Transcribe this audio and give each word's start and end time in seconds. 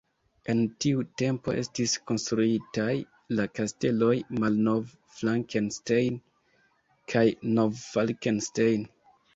En 0.51 0.61
tiu 0.85 1.03
tempo 1.21 1.53
estis 1.63 1.93
konstruitaj 2.11 2.95
la 3.41 3.47
kasteloj 3.59 4.11
Malnov-Flakenstein 4.41 6.21
kaj 7.15 7.27
Nov-Falkenstein. 7.59 8.95